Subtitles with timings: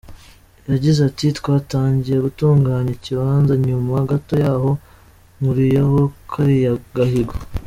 [0.71, 4.71] Yagize ati “Twatangiye gutunganya ikibanza nyuma gato y’aho
[5.37, 5.99] nkuriyeho
[6.31, 7.35] kariya gahigo.